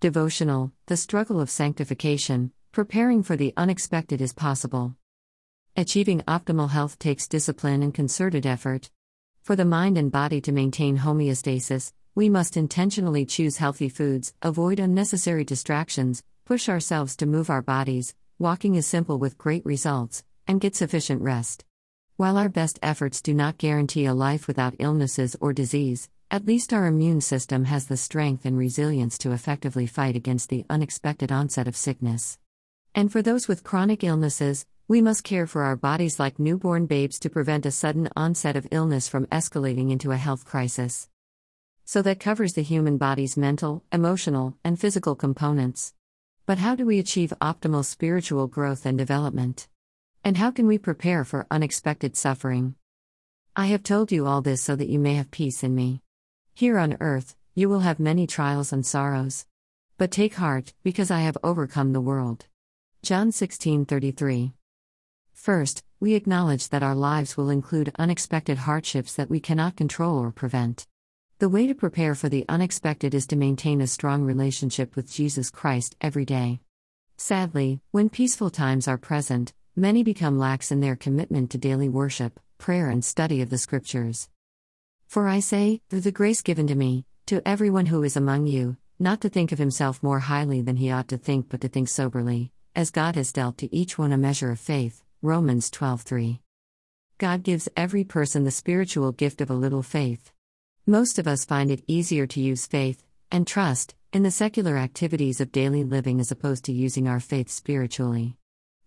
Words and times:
Devotional 0.00 0.70
The 0.86 0.96
struggle 0.96 1.40
of 1.40 1.50
sanctification, 1.50 2.52
preparing 2.70 3.24
for 3.24 3.34
the 3.34 3.52
unexpected 3.56 4.20
is 4.20 4.32
possible. 4.32 4.94
Achieving 5.76 6.20
optimal 6.20 6.70
health 6.70 7.00
takes 7.00 7.26
discipline 7.26 7.82
and 7.82 7.92
concerted 7.92 8.46
effort. 8.46 8.90
For 9.42 9.56
the 9.56 9.64
mind 9.64 9.98
and 9.98 10.12
body 10.12 10.40
to 10.42 10.52
maintain 10.52 10.98
homeostasis, 10.98 11.92
we 12.14 12.28
must 12.28 12.56
intentionally 12.56 13.26
choose 13.26 13.56
healthy 13.56 13.88
foods, 13.88 14.32
avoid 14.40 14.78
unnecessary 14.78 15.42
distractions, 15.42 16.22
push 16.44 16.68
ourselves 16.68 17.16
to 17.16 17.26
move 17.26 17.50
our 17.50 17.62
bodies, 17.62 18.14
walking 18.38 18.76
is 18.76 18.86
simple 18.86 19.18
with 19.18 19.36
great 19.36 19.66
results, 19.66 20.22
and 20.46 20.60
get 20.60 20.76
sufficient 20.76 21.22
rest. 21.22 21.64
While 22.16 22.38
our 22.38 22.48
best 22.48 22.78
efforts 22.82 23.20
do 23.20 23.34
not 23.34 23.58
guarantee 23.58 24.04
a 24.04 24.14
life 24.14 24.46
without 24.46 24.76
illnesses 24.78 25.34
or 25.40 25.52
disease, 25.52 26.08
at 26.30 26.44
least 26.44 26.74
our 26.74 26.86
immune 26.86 27.22
system 27.22 27.64
has 27.64 27.86
the 27.86 27.96
strength 27.96 28.44
and 28.44 28.58
resilience 28.58 29.16
to 29.16 29.32
effectively 29.32 29.86
fight 29.86 30.14
against 30.14 30.50
the 30.50 30.66
unexpected 30.68 31.32
onset 31.32 31.66
of 31.66 31.74
sickness. 31.74 32.38
And 32.94 33.10
for 33.10 33.22
those 33.22 33.48
with 33.48 33.64
chronic 33.64 34.04
illnesses, 34.04 34.66
we 34.88 35.00
must 35.00 35.24
care 35.24 35.46
for 35.46 35.62
our 35.62 35.76
bodies 35.76 36.18
like 36.18 36.38
newborn 36.38 36.84
babes 36.84 37.18
to 37.20 37.30
prevent 37.30 37.64
a 37.64 37.70
sudden 37.70 38.10
onset 38.14 38.56
of 38.56 38.68
illness 38.70 39.08
from 39.08 39.24
escalating 39.26 39.90
into 39.90 40.12
a 40.12 40.18
health 40.18 40.44
crisis. 40.44 41.08
So 41.86 42.02
that 42.02 42.20
covers 42.20 42.52
the 42.52 42.62
human 42.62 42.98
body's 42.98 43.38
mental, 43.38 43.82
emotional, 43.90 44.54
and 44.62 44.78
physical 44.78 45.14
components. 45.14 45.94
But 46.44 46.58
how 46.58 46.74
do 46.74 46.84
we 46.84 46.98
achieve 46.98 47.32
optimal 47.40 47.86
spiritual 47.86 48.48
growth 48.48 48.84
and 48.84 48.98
development? 48.98 49.66
And 50.24 50.36
how 50.36 50.50
can 50.50 50.66
we 50.66 50.76
prepare 50.76 51.24
for 51.24 51.46
unexpected 51.50 52.16
suffering? 52.18 52.74
I 53.56 53.66
have 53.66 53.82
told 53.82 54.12
you 54.12 54.26
all 54.26 54.42
this 54.42 54.62
so 54.62 54.76
that 54.76 54.90
you 54.90 54.98
may 54.98 55.14
have 55.14 55.30
peace 55.30 55.62
in 55.62 55.74
me. 55.74 56.02
Here 56.58 56.76
on 56.76 56.96
earth, 56.98 57.36
you 57.54 57.68
will 57.68 57.86
have 57.86 58.00
many 58.00 58.26
trials 58.26 58.72
and 58.72 58.84
sorrows. 58.84 59.46
But 59.96 60.10
take 60.10 60.34
heart, 60.34 60.74
because 60.82 61.08
I 61.08 61.20
have 61.20 61.38
overcome 61.44 61.92
the 61.92 62.00
world. 62.00 62.46
John 63.00 63.30
16:33 63.30 64.54
First, 65.32 65.84
we 66.00 66.14
acknowledge 66.14 66.70
that 66.70 66.82
our 66.82 66.96
lives 66.96 67.36
will 67.36 67.48
include 67.48 67.94
unexpected 67.96 68.58
hardships 68.58 69.14
that 69.14 69.30
we 69.30 69.38
cannot 69.38 69.76
control 69.76 70.18
or 70.18 70.32
prevent. 70.32 70.88
The 71.38 71.48
way 71.48 71.68
to 71.68 71.76
prepare 71.76 72.16
for 72.16 72.28
the 72.28 72.44
unexpected 72.48 73.14
is 73.14 73.28
to 73.28 73.36
maintain 73.36 73.80
a 73.80 73.86
strong 73.86 74.24
relationship 74.24 74.96
with 74.96 75.12
Jesus 75.12 75.50
Christ 75.50 75.94
every 76.00 76.24
day. 76.24 76.58
Sadly, 77.16 77.82
when 77.92 78.08
peaceful 78.08 78.50
times 78.50 78.88
are 78.88 78.98
present, 78.98 79.52
many 79.76 80.02
become 80.02 80.40
lax 80.40 80.72
in 80.72 80.80
their 80.80 80.96
commitment 80.96 81.52
to 81.52 81.58
daily 81.58 81.88
worship, 81.88 82.40
prayer, 82.58 82.90
and 82.90 83.04
study 83.04 83.42
of 83.42 83.48
the 83.48 83.58
Scriptures. 83.58 84.28
For 85.08 85.26
I 85.26 85.40
say, 85.40 85.80
through 85.88 86.02
the 86.02 86.12
grace 86.12 86.42
given 86.42 86.66
to 86.66 86.74
me, 86.74 87.06
to 87.26 87.40
everyone 87.48 87.86
who 87.86 88.02
is 88.02 88.14
among 88.14 88.46
you, 88.46 88.76
not 88.98 89.22
to 89.22 89.30
think 89.30 89.52
of 89.52 89.58
himself 89.58 90.02
more 90.02 90.18
highly 90.18 90.60
than 90.60 90.76
he 90.76 90.90
ought 90.90 91.08
to 91.08 91.16
think, 91.16 91.48
but 91.48 91.62
to 91.62 91.68
think 91.68 91.88
soberly, 91.88 92.52
as 92.76 92.90
God 92.90 93.16
has 93.16 93.32
dealt 93.32 93.56
to 93.58 93.74
each 93.74 93.96
one 93.96 94.12
a 94.12 94.18
measure 94.18 94.50
of 94.50 94.60
faith. 94.60 95.02
Romans 95.22 95.70
12:3. 95.70 96.40
God 97.16 97.42
gives 97.42 97.70
every 97.74 98.04
person 98.04 98.44
the 98.44 98.50
spiritual 98.50 99.12
gift 99.12 99.40
of 99.40 99.48
a 99.48 99.54
little 99.54 99.82
faith. 99.82 100.30
Most 100.86 101.18
of 101.18 101.26
us 101.26 101.46
find 101.46 101.70
it 101.70 101.84
easier 101.86 102.26
to 102.26 102.40
use 102.40 102.66
faith 102.66 103.02
and 103.30 103.46
trust 103.46 103.94
in 104.12 104.24
the 104.24 104.30
secular 104.30 104.76
activities 104.76 105.40
of 105.40 105.52
daily 105.52 105.84
living 105.84 106.20
as 106.20 106.30
opposed 106.30 106.64
to 106.66 106.72
using 106.72 107.08
our 107.08 107.18
faith 107.18 107.48
spiritually. 107.48 108.36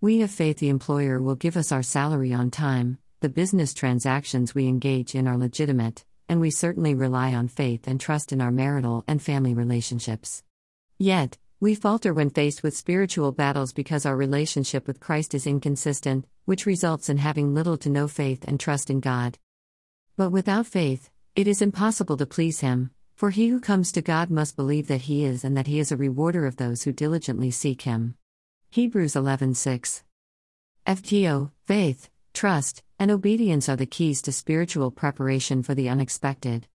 We 0.00 0.18
have 0.18 0.32
faith 0.32 0.58
the 0.58 0.68
employer 0.68 1.22
will 1.22 1.36
give 1.36 1.56
us 1.56 1.70
our 1.70 1.84
salary 1.84 2.32
on 2.34 2.50
time, 2.50 2.98
the 3.20 3.28
business 3.28 3.72
transactions 3.72 4.54
we 4.54 4.66
engage 4.66 5.14
in 5.14 5.26
are 5.26 5.36
legitimate, 5.36 6.04
and 6.28 6.40
we 6.40 6.50
certainly 6.50 6.94
rely 6.94 7.34
on 7.34 7.48
faith 7.48 7.86
and 7.86 8.00
trust 8.00 8.32
in 8.32 8.40
our 8.40 8.50
marital 8.50 9.04
and 9.08 9.22
family 9.22 9.54
relationships. 9.54 10.42
Yet, 10.98 11.38
we 11.60 11.74
falter 11.74 12.14
when 12.14 12.30
faced 12.30 12.62
with 12.62 12.76
spiritual 12.76 13.32
battles 13.32 13.72
because 13.72 14.06
our 14.06 14.16
relationship 14.16 14.86
with 14.86 15.00
Christ 15.00 15.34
is 15.34 15.46
inconsistent, 15.46 16.26
which 16.44 16.66
results 16.66 17.08
in 17.08 17.18
having 17.18 17.54
little 17.54 17.76
to 17.78 17.88
no 17.88 18.06
faith 18.06 18.44
and 18.46 18.60
trust 18.60 18.90
in 18.90 19.00
God. 19.00 19.38
But 20.16 20.30
without 20.30 20.66
faith, 20.66 21.10
it 21.34 21.48
is 21.48 21.62
impossible 21.62 22.16
to 22.16 22.26
please 22.26 22.60
Him, 22.60 22.90
for 23.16 23.30
he 23.30 23.48
who 23.48 23.58
comes 23.58 23.90
to 23.92 24.02
God 24.02 24.30
must 24.30 24.54
believe 24.54 24.86
that 24.88 25.02
He 25.02 25.24
is 25.24 25.42
and 25.42 25.56
that 25.56 25.66
He 25.66 25.80
is 25.80 25.90
a 25.90 25.96
rewarder 25.96 26.46
of 26.46 26.56
those 26.56 26.84
who 26.84 26.92
diligently 26.92 27.50
seek 27.50 27.82
Him. 27.82 28.14
Hebrews 28.70 29.14
11:6. 29.14 30.02
FTO, 30.86 31.50
faith, 31.66 32.10
trust, 32.32 32.82
and 32.98 33.10
obedience 33.10 33.68
are 33.68 33.76
the 33.76 33.86
keys 33.86 34.22
to 34.22 34.32
spiritual 34.32 34.90
preparation 34.90 35.62
for 35.62 35.74
the 35.74 35.88
unexpected. 35.88 36.66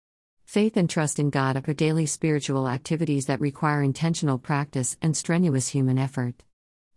Faith 0.46 0.78
and 0.78 0.90
trust 0.90 1.20
in 1.20 1.30
God 1.30 1.68
are 1.68 1.74
daily 1.74 2.06
spiritual 2.06 2.68
activities 2.68 3.26
that 3.26 3.42
require 3.42 3.82
intentional 3.82 4.38
practice 4.38 4.98
and 5.02 5.18
strenuous 5.18 5.70
human 5.70 5.98
effort. 5.98 6.36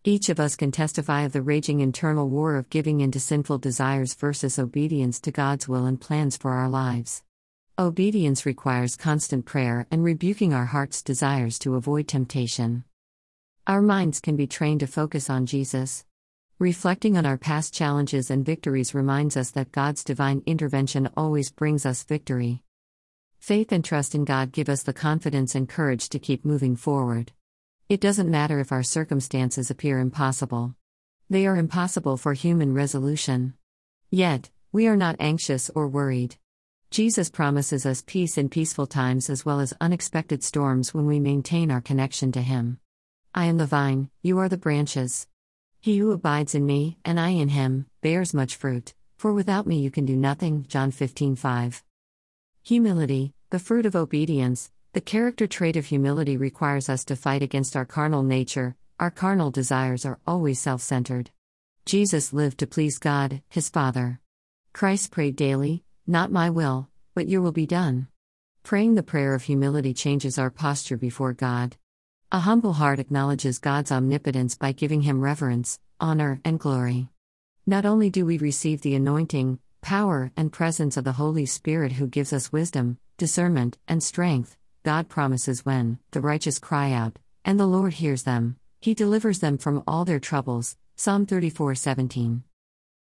Each 0.05 0.29
of 0.29 0.39
us 0.39 0.55
can 0.55 0.71
testify 0.71 1.23
of 1.23 1.33
the 1.33 1.43
raging 1.43 1.81
internal 1.81 2.29
war 2.29 2.57
of 2.57 2.71
giving 2.71 3.01
in 3.01 3.11
to 3.13 3.19
sinful 3.19 3.59
desires 3.59 4.15
versus 4.15 4.59
obedience 4.59 5.19
to 5.21 5.33
God's 5.33 5.67
will 5.67 5.85
and 5.85 6.01
plans 6.01 6.37
for 6.37 6.53
our 6.53 6.69
lives. 6.69 7.23
Obedience 7.79 8.47
requires 8.47 8.97
constant 8.97 9.47
prayer 9.47 9.87
and 9.91 10.05
rebuking 10.05 10.55
our 10.55 10.67
heart's 10.67 11.03
desires 11.03 11.59
to 11.59 11.75
avoid 11.75 12.09
temptation. 12.09 12.85
Our 13.67 13.83
minds 13.83 14.21
can 14.21 14.37
be 14.37 14.47
trained 14.47 14.81
to 14.81 14.87
focus 14.87 15.29
on 15.29 15.45
Jesus. 15.45 16.05
Reflecting 16.59 17.19
on 17.19 17.27
our 17.27 17.37
past 17.37 17.75
challenges 17.75 18.31
and 18.31 18.43
victories 18.43 18.95
reminds 18.95 19.37
us 19.37 19.51
that 19.51 19.73
God's 19.73 20.03
divine 20.03 20.43
intervention 20.47 21.11
always 21.15 21.51
brings 21.51 21.85
us 21.85 22.03
victory. 22.03 22.63
Faith 23.39 23.73
and 23.73 23.85
trust 23.85 24.15
in 24.15 24.25
God 24.25 24.53
give 24.53 24.71
us 24.71 24.83
the 24.83 24.95
confidence 24.95 25.55
and 25.55 25.69
courage 25.69 26.09
to 26.09 26.19
keep 26.19 26.47
moving 26.47 26.75
forward. 26.75 27.33
It 27.91 28.01
doesn't 28.01 28.31
matter 28.31 28.59
if 28.59 28.73
our 28.73 28.83
circumstances 28.83 29.71
appear 29.71 29.99
impossible. 29.99 30.75
They 31.29 31.47
are 31.47 31.59
impossible 31.59 32.17
for 32.17 32.33
human 32.33 32.73
resolution. 32.73 33.53
Yet, 34.11 34.49
we 34.73 34.87
are 34.87 34.97
not 34.97 35.17
anxious 35.21 35.71
or 35.75 35.89
worried. 35.89 36.37
Jesus 36.91 37.29
promises 37.29 37.85
us 37.85 38.03
peace 38.07 38.39
in 38.39 38.49
peaceful 38.49 38.87
times 38.87 39.29
as 39.29 39.45
well 39.45 39.61
as 39.61 39.75
unexpected 39.79 40.43
storms 40.43 40.95
when 40.95 41.05
we 41.05 41.21
maintain 41.21 41.71
our 41.71 41.83
connection 41.83 42.33
to 42.33 42.41
Him. 42.41 42.81
I 43.35 43.45
am 43.45 43.59
the 43.59 43.67
vine, 43.67 44.09
you 44.23 44.39
are 44.39 44.49
the 44.49 44.57
branches. 44.57 45.27
He 45.87 45.99
who 45.99 46.11
abides 46.11 46.57
in 46.57 46.67
me, 46.67 46.99
and 47.05 47.21
I 47.21 47.29
in 47.29 47.51
him, 47.51 47.87
bears 48.01 48.35
much 48.35 48.57
fruit, 48.57 48.93
for 49.19 49.33
without 49.33 49.69
me 49.69 49.79
you 49.79 49.89
can 49.89 50.05
do 50.05 50.17
nothing. 50.17 50.65
John 50.67 50.91
15 50.91 51.37
5. 51.37 51.85
Humility, 52.65 53.35
the 53.51 53.61
fruit 53.61 53.87
of 53.87 53.95
obedience, 53.95 54.73
the 54.95 55.01
character 55.01 55.47
trait 55.47 55.77
of 55.77 55.87
humility 55.87 56.37
requires 56.37 56.89
us 56.89 57.05
to 57.05 57.15
fight 57.15 57.41
against 57.41 57.77
our 57.77 57.85
carnal 57.85 58.25
nature, 58.25 58.75
our 58.99 59.13
carnal 59.13 59.53
desires 59.53 60.05
are 60.05 60.19
always 60.27 60.59
self 60.59 60.83
centered. 60.83 61.31
Jesus 61.85 62.33
lived 62.33 62.59
to 62.59 62.67
please 62.67 62.99
God, 62.99 63.41
his 63.49 63.69
Father. 63.69 64.19
Christ 64.73 65.13
prayed 65.13 65.37
daily, 65.37 65.85
Not 66.05 66.33
my 66.33 66.51
will, 66.51 66.89
but 67.15 67.29
your 67.29 67.43
will 67.43 67.53
be 67.53 67.65
done. 67.65 68.09
Praying 68.65 68.97
the 68.97 69.05
prayer 69.05 69.35
of 69.35 69.45
humility 69.45 69.95
changes 69.95 70.37
our 70.37 70.51
posture 70.51 70.97
before 70.97 71.33
God. 71.33 71.77
A 72.33 72.41
humble 72.41 72.73
heart 72.73 72.99
acknowledges 72.99 73.61
God's 73.61 73.93
omnipotence 73.93 74.57
by 74.57 74.73
giving 74.73 75.03
him 75.03 75.21
reverence, 75.21 75.79
honor, 76.01 76.41
and 76.45 76.59
glory. 76.59 77.09
Not 77.67 77.87
only 77.87 78.11
do 78.11 78.27
we 78.27 78.37
receive 78.37 78.83
the 78.83 78.97
anointing, 78.97 79.61
power, 79.81 80.33
and 80.37 80.53
presence 80.53 80.97
of 80.97 81.05
the 81.05 81.13
Holy 81.13 81.47
Spirit 81.47 81.93
who 81.93 82.09
gives 82.09 82.33
us 82.33 82.51
wisdom, 82.51 82.99
discernment, 83.17 83.79
and 83.87 84.03
strength, 84.03 84.57
God 84.83 85.09
promises 85.09 85.65
when 85.65 86.01
the 86.11 86.21
righteous 86.21 86.59
cry 86.59 86.91
out, 86.91 87.17
and 87.45 87.61
the 87.61 87.67
Lord 87.67 87.95
hears 87.95 88.25
them, 88.25 88.57
he 88.81 88.93
delivers 88.93 89.39
them 89.39 89.57
from 89.57 89.85
all 89.87 90.05
their 90.05 90.19
troubles. 90.19 90.77
Psalm 90.97 91.27
34:17. 91.27 92.43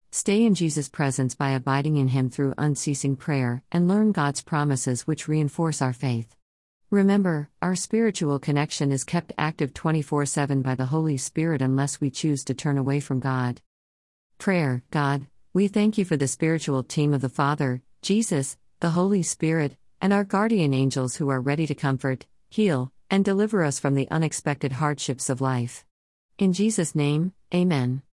Stay 0.09 0.45
in 0.45 0.55
Jesus' 0.55 0.87
presence 0.87 1.35
by 1.35 1.49
abiding 1.49 1.97
in 1.97 2.07
him 2.07 2.29
through 2.29 2.53
unceasing 2.57 3.17
prayer 3.17 3.61
and 3.73 3.89
learn 3.89 4.13
God's 4.13 4.41
promises 4.41 5.05
which 5.05 5.27
reinforce 5.27 5.81
our 5.81 5.93
faith. 5.93 6.33
Remember, 6.91 7.49
our 7.61 7.73
spiritual 7.73 8.37
connection 8.37 8.91
is 8.91 9.05
kept 9.05 9.31
active 9.37 9.73
24 9.73 10.25
7 10.25 10.61
by 10.61 10.75
the 10.75 10.87
Holy 10.87 11.15
Spirit 11.15 11.61
unless 11.61 12.01
we 12.01 12.09
choose 12.09 12.43
to 12.43 12.53
turn 12.53 12.77
away 12.77 12.99
from 12.99 13.21
God. 13.21 13.61
Prayer 14.37 14.83
God, 14.91 15.27
we 15.53 15.69
thank 15.69 15.97
you 15.97 16.03
for 16.03 16.17
the 16.17 16.27
spiritual 16.27 16.83
team 16.83 17.13
of 17.13 17.21
the 17.21 17.29
Father, 17.29 17.81
Jesus, 18.01 18.57
the 18.81 18.89
Holy 18.89 19.23
Spirit, 19.23 19.77
and 20.01 20.11
our 20.11 20.25
guardian 20.25 20.73
angels 20.73 21.15
who 21.15 21.29
are 21.29 21.39
ready 21.39 21.65
to 21.65 21.73
comfort, 21.73 22.25
heal, 22.49 22.91
and 23.09 23.23
deliver 23.23 23.63
us 23.63 23.79
from 23.79 23.95
the 23.95 24.11
unexpected 24.11 24.73
hardships 24.73 25.29
of 25.29 25.39
life. 25.39 25.85
In 26.37 26.51
Jesus' 26.51 26.93
name, 26.93 27.31
Amen. 27.55 28.01